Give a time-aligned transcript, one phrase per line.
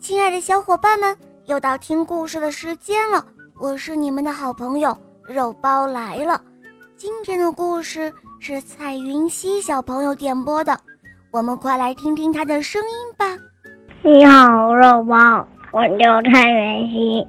[0.00, 1.16] 亲爱的小伙伴们，
[1.46, 3.24] 又到听故事的时间了。
[3.60, 4.96] 我是你们的好朋友
[5.28, 6.40] 肉包来了。
[6.96, 10.78] 今天的故事是蔡云熙小朋友点播的，
[11.30, 13.26] 我们快来听听他的声音吧。
[14.02, 17.26] 你好，肉包，我叫蔡云熙，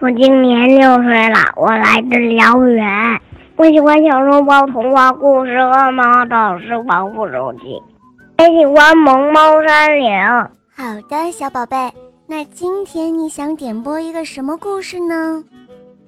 [0.00, 3.20] 我今年六岁了，我来自辽源。
[3.56, 7.80] 我喜欢小肉包童话故事《恶猫找食保护手机》，
[8.44, 10.10] 也喜欢萌猫山岭。
[10.80, 11.92] 好的，小宝贝，
[12.28, 15.42] 那今天你想点播一个什么故事呢？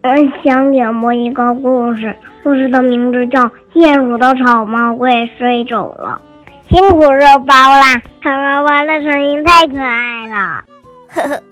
[0.04, 0.08] 我
[0.44, 3.40] 想点播一个故事，故事的名字叫
[3.74, 6.22] 《鼹鼠的草帽被吹走了》。
[6.72, 10.64] 辛苦肉包啦，小肉包的声音太可爱了。
[11.08, 11.42] 呵呵，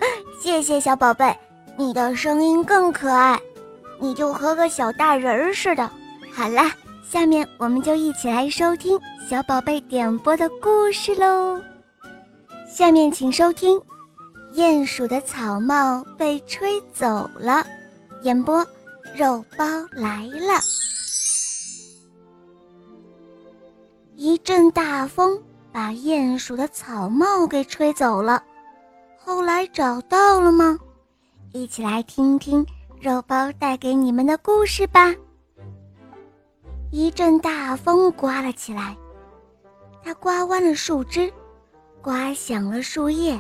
[0.40, 1.34] 谢谢小宝贝，
[1.76, 3.36] 你的声音更可爱，
[3.98, 5.90] 你就和个小大人儿似的。
[6.32, 6.70] 好啦，
[7.02, 8.96] 下面我们就一起来收听
[9.28, 11.60] 小宝贝点播的故事喽。
[12.68, 13.78] 下面请收听
[14.52, 17.64] 《鼹鼠的草帽被吹走了》，
[18.22, 18.64] 演播
[19.16, 20.60] 肉包来了。
[24.16, 28.42] 一阵大风把鼹鼠的草帽给吹走了，
[29.18, 30.78] 后来找到了吗？
[31.52, 32.64] 一起来听听
[33.00, 35.14] 肉包带给你们的故事吧。
[36.90, 38.94] 一阵大风刮了起来，
[40.04, 41.32] 它刮弯了树枝。
[42.08, 43.38] 刮响了树叶，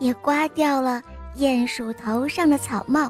[0.00, 1.00] 也刮掉了
[1.36, 3.08] 鼹鼠头上的草帽。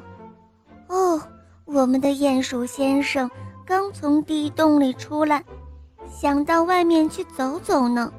[0.87, 1.19] 哦，
[1.65, 3.31] 我们的鼹鼠先生
[3.65, 5.43] 刚从地洞里出来，
[6.07, 8.13] 想到外面去走走呢。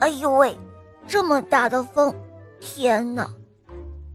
[0.00, 0.54] 哎呦喂，
[1.06, 2.14] 这么大的风！
[2.60, 3.26] 天哪！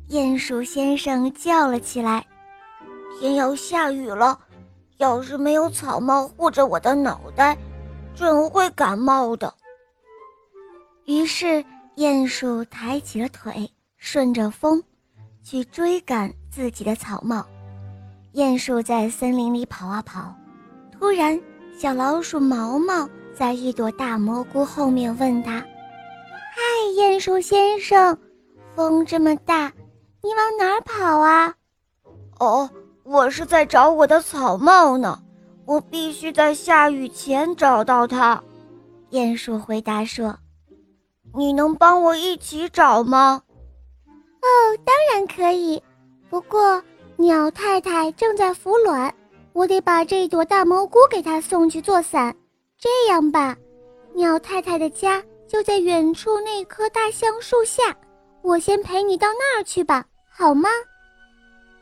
[0.10, 2.24] 鼹鼠先生叫了起来
[3.20, 4.38] ：“天要下雨了，
[4.98, 7.58] 要是没有草帽护着我的脑袋，
[8.14, 9.52] 准会感冒的。”
[11.08, 11.64] 于是，
[11.96, 14.84] 鼹鼠抬起了腿，顺着风，
[15.42, 17.46] 去追赶自己的草帽。
[18.34, 20.36] 鼹鼠在森林里跑啊跑，
[20.92, 21.42] 突然，
[21.80, 25.60] 小老鼠毛毛在一朵大蘑菇后面问他
[26.54, 26.62] ：“嗨，
[26.98, 28.18] 鼹鼠先生，
[28.76, 29.72] 风这么大，
[30.22, 31.56] 你往哪儿跑啊
[32.38, 32.70] ？”“哦，
[33.04, 35.24] 我是在找我的草帽呢，
[35.64, 38.44] 我必须在下雨前找到它。”
[39.12, 40.38] 鼹鼠回答说。
[41.38, 43.44] 你能帮我一起找吗？
[44.42, 44.48] 哦，
[44.84, 45.82] 当然可以。
[46.32, 46.82] 不过
[47.16, 49.14] 鸟太太正在孵卵，
[49.54, 52.36] 我得把这朵大蘑菇给她送去做伞。
[52.80, 53.56] 这样吧，
[54.16, 57.96] 鸟太太的家就在远处那棵大橡树下，
[58.42, 60.70] 我先陪你到那儿去吧，好吗？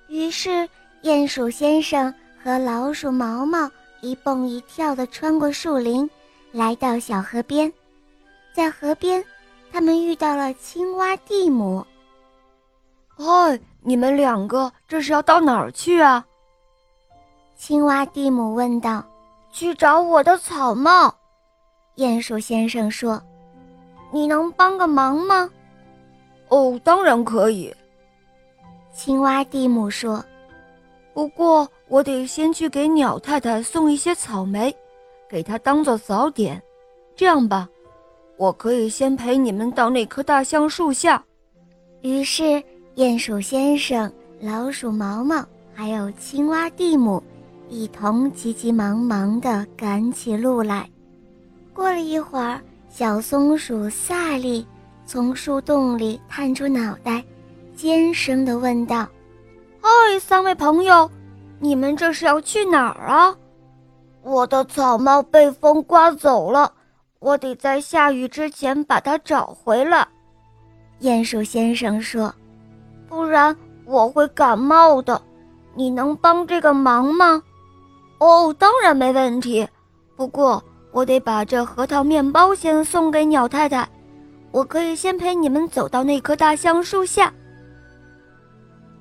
[0.09, 0.67] 于是，
[1.01, 6.09] 鼹鼠先生和老鼠毛毛一蹦一跳地穿过树林，
[6.51, 7.71] 来到小河边，
[8.53, 9.23] 在河边。
[9.75, 11.85] 他们遇到了青蛙蒂姆。
[13.09, 16.25] 嗨，你们两个这是要到哪儿去啊？
[17.57, 19.03] 青蛙蒂姆问道。
[19.51, 21.13] 去找我的草帽。
[21.97, 23.21] 鼹鼠先生说
[24.13, 25.49] ：“你能帮个忙吗？”
[26.47, 27.75] 哦，当然可以。
[28.93, 30.23] 青蛙蒂姆说
[31.13, 34.73] ：“不过我得先去给鸟太太送一些草莓，
[35.29, 36.63] 给她当做早点。
[37.13, 37.67] 这样吧。”
[38.37, 41.23] 我可以先陪你们到那棵大橡树下。
[42.01, 42.61] 于是，
[42.95, 47.21] 鼹鼠先生、老鼠毛毛还有青蛙蒂姆，
[47.69, 50.89] 一同急急忙忙地赶起路来。
[51.73, 54.65] 过了一会儿，小松鼠萨利
[55.05, 57.23] 从树洞里探出脑袋，
[57.75, 59.07] 尖声地问道
[59.81, 61.09] ：“嗨，三位朋友，
[61.59, 63.35] 你们这是要去哪儿啊
[64.23, 66.71] ？”“我的草帽被风刮走了。”
[67.25, 70.07] 我得在下雨之前把它找回来，
[71.01, 72.31] 鼹鼠先生说
[73.09, 75.19] ：“不然我会感冒的。
[75.73, 77.41] 你能帮这个忙吗
[78.21, 79.67] ？”“哦，当然没问题。
[80.15, 83.89] 不过我得把这核桃面包先送给鸟太太。
[84.51, 87.33] 我可以先陪你们走到那棵大橡树下。”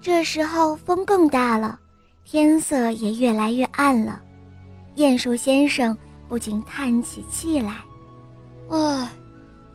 [0.01, 1.79] 这时候风更大了，
[2.25, 4.19] 天色也越来越暗了。
[4.97, 5.95] 鼹鼠先生
[6.27, 7.85] 不禁叹起气来。
[8.71, 9.11] 唉，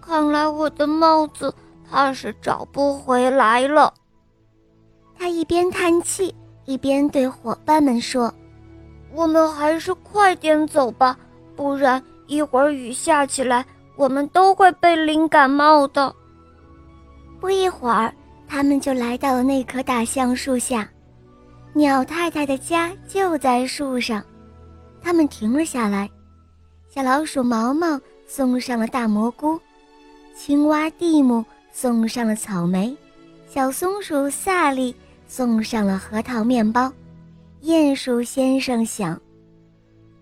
[0.01, 1.53] 看来我的帽子
[1.89, 3.93] 怕是找不回来了。
[5.17, 6.33] 他一边叹气，
[6.65, 8.33] 一边对伙伴们说
[9.13, 11.17] ：“我们还是快点走吧，
[11.55, 13.65] 不然一会儿雨下起来，
[13.95, 16.15] 我们都会被淋感冒的。”
[17.39, 18.13] 不一会儿，
[18.47, 20.89] 他们就来到了那棵大橡树下，
[21.73, 24.23] 鸟太太的家就在树上。
[25.01, 26.09] 他们停了下来，
[26.89, 27.99] 小老鼠毛毛。
[28.29, 29.59] 送上了大蘑菇，
[30.37, 32.95] 青蛙蒂姆送上了草莓，
[33.49, 34.95] 小松鼠萨利
[35.27, 36.93] 送上了核桃面包。
[37.63, 39.19] 鼹鼠先生想：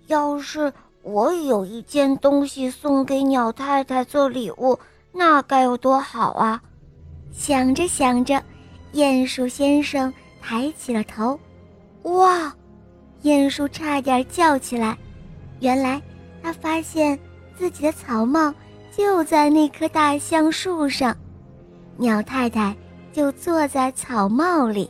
[0.08, 0.72] 要是
[1.04, 4.80] 我有一件东西送给鸟太太做礼物，
[5.12, 6.64] 那该有多好啊！
[7.34, 8.42] 想着想着，
[8.94, 10.12] 鼹鼠先生
[10.42, 11.38] 抬起了头。
[12.04, 12.56] 哇！
[13.22, 14.98] 鼹鼠差点叫起来。
[15.60, 16.02] 原来
[16.42, 17.20] 他发现
[17.58, 18.54] 自己的草帽
[18.96, 21.16] 就在那棵大橡树上，
[21.98, 22.76] 鸟太太
[23.12, 24.90] 就坐在草帽里，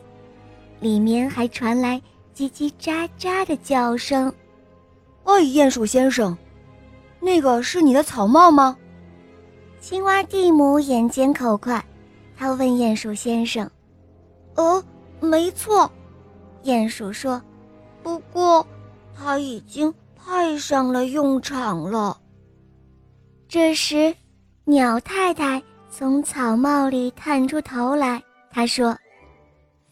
[0.80, 2.00] 里面还传来
[2.36, 4.32] 叽叽喳喳的叫声。
[5.24, 6.36] 哎，鼹鼠先生，
[7.20, 8.76] 那个是你的草帽吗？
[9.80, 11.82] 青蛙蒂姆眼尖口快，
[12.36, 13.70] 他问鼹鼠先生
[14.56, 14.82] ：“哦，
[15.20, 15.90] 没错。”
[16.64, 17.40] 鼹鼠说
[18.02, 18.66] ：“不过，
[19.16, 22.18] 它已经派上了用场了。”
[23.48, 24.14] 这时，
[24.66, 28.94] 鸟太太从草帽里探出头来，她说：“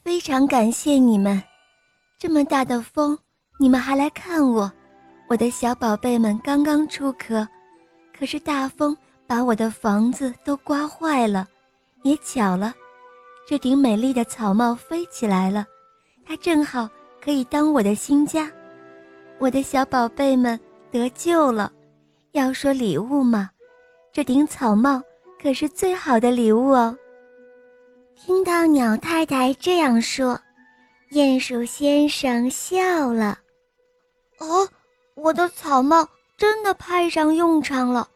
[0.05, 1.43] 非常感谢你们，
[2.19, 3.19] 这么大的风，
[3.58, 4.70] 你们还来看我。
[5.26, 7.49] 我的小宝贝们刚刚出壳，
[8.17, 8.94] 可是大风
[9.26, 11.49] 把我的房子都刮坏了。
[12.03, 12.75] 也巧了，
[13.49, 15.64] 这顶美丽的草帽飞起来了。”
[16.29, 16.87] 它正好
[17.25, 18.53] 可以当我的新家，
[19.38, 20.61] 我的小宝贝们
[20.91, 21.73] 得救了。
[22.37, 23.49] 要说礼物嘛，
[24.12, 25.03] 这顶草帽
[25.43, 26.94] 可是最好的礼物哦。
[28.15, 30.38] 听到鸟太太这样说，
[31.12, 33.38] 鼹鼠先生笑了。
[34.38, 34.69] 哦，
[35.15, 36.06] 我的草帽
[36.37, 38.06] 真的派上用场了，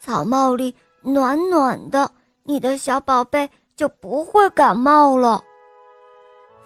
[0.00, 2.10] 草帽里暖暖的，
[2.42, 5.42] 你的小宝贝就不会感冒了。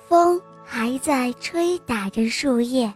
[0.09, 0.41] 风。
[0.71, 2.93] 还在吹打着树叶，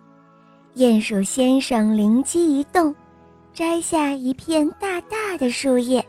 [0.75, 2.95] 鼹鼠先生灵机一动，
[3.55, 6.05] 摘下一片大大的树叶，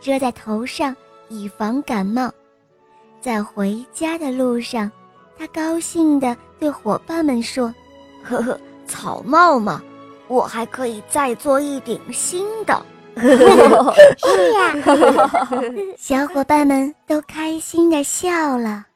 [0.00, 0.96] 遮在头上，
[1.28, 2.32] 以防感冒。
[3.20, 4.90] 在回家的路上，
[5.38, 7.74] 他高兴地对伙伴们说
[8.24, 9.82] ：“呵呵，草帽嘛，
[10.26, 12.82] 我还可以再做一顶新的。
[13.20, 14.74] ”是呀，
[15.98, 18.86] 小伙伴们都开心地笑了。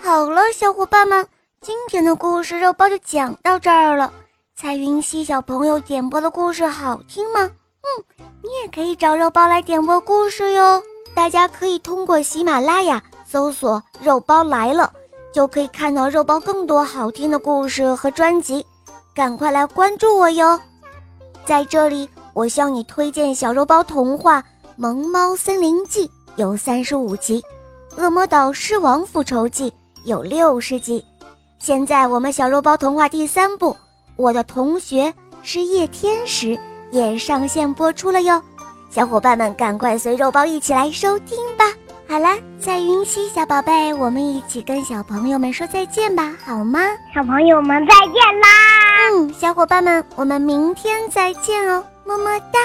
[0.00, 1.26] 好了，小伙伴们，
[1.60, 4.12] 今天的故事肉包就讲到这儿了。
[4.56, 7.40] 彩云溪小朋友点播的故事好听吗？
[7.40, 8.04] 嗯，
[8.40, 10.80] 你也可以找肉包来点播故事哟。
[11.12, 14.92] 大家可以通过喜马拉雅搜索“肉包来了”，
[15.34, 18.64] 就可以看到肉包更多好听的故事和专辑。
[19.12, 20.60] 赶快来关注我哟！
[21.44, 24.40] 在这里，我向你推荐小肉包童话
[24.76, 26.06] 《萌猫森林记》，
[26.36, 27.42] 有三十五集，
[28.00, 29.68] 《恶魔岛狮王复仇记》。
[30.04, 31.04] 有六十集，
[31.58, 33.72] 现在我们小肉包童话第三部
[34.16, 35.12] 《我的同学
[35.42, 36.46] 是夜天使》
[36.90, 38.40] 也上线播出了哟，
[38.90, 41.64] 小伙伴们赶快随肉包一起来收听吧！
[42.06, 46.80] 好啦，在云溪小宝贝，我们一起跟小朋友们说再见吧，好吗？
[47.14, 48.48] 小朋友们再见啦！
[49.10, 52.60] 嗯，小伙伴们，我们明天再见哦，么么哒。